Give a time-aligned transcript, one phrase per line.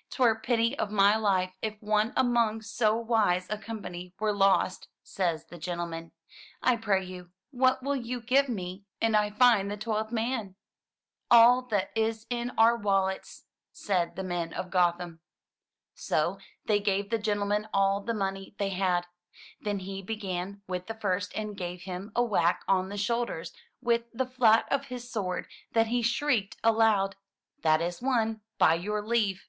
[0.10, 5.44] "Twere pity of my life if one among so wise a company were lost," says
[5.48, 6.12] the gentleman.
[6.62, 10.56] "I pray you, what will you give me an I find the twelfth man?"
[11.30, 15.20] "All that is in our wallets," said the men of Gotham.
[15.96, 19.06] 82 THROUGH FAIRY HALLS So they gave the gentleman all the money they had;
[19.60, 24.04] then he began with the first and gave him a whack on the shoulders with
[24.14, 27.16] the flat of his sword, that he shrieked aloud.
[27.60, 29.46] "That is one, by your leave!"